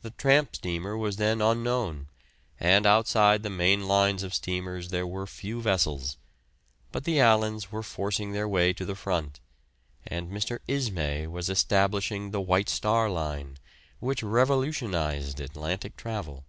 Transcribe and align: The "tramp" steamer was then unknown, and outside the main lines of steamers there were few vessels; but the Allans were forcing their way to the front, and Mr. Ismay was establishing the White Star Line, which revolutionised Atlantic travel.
The 0.00 0.08
"tramp" 0.08 0.56
steamer 0.56 0.96
was 0.96 1.16
then 1.18 1.42
unknown, 1.42 2.08
and 2.58 2.86
outside 2.86 3.42
the 3.42 3.50
main 3.50 3.86
lines 3.86 4.22
of 4.22 4.32
steamers 4.32 4.88
there 4.88 5.06
were 5.06 5.26
few 5.26 5.60
vessels; 5.60 6.16
but 6.92 7.04
the 7.04 7.18
Allans 7.20 7.70
were 7.70 7.82
forcing 7.82 8.32
their 8.32 8.48
way 8.48 8.72
to 8.72 8.86
the 8.86 8.94
front, 8.94 9.38
and 10.06 10.30
Mr. 10.30 10.60
Ismay 10.66 11.26
was 11.26 11.50
establishing 11.50 12.30
the 12.30 12.40
White 12.40 12.70
Star 12.70 13.10
Line, 13.10 13.58
which 13.98 14.22
revolutionised 14.22 15.40
Atlantic 15.40 15.94
travel. 15.94 16.46